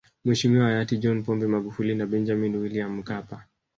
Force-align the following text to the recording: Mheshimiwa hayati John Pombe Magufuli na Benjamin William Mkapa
Mheshimiwa 0.25 0.65
hayati 0.65 0.97
John 0.97 1.23
Pombe 1.23 1.47
Magufuli 1.47 1.95
na 1.95 2.05
Benjamin 2.05 2.55
William 2.55 2.91
Mkapa 2.97 3.45